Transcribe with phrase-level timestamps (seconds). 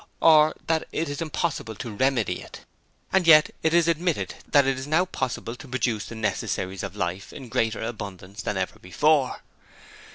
[0.19, 2.61] or, that it is impossible to remedy it!
[3.13, 6.95] And yet it is admitted that it is now possible to produce the necessaries of
[6.95, 9.43] life, in greater abundance than ever before!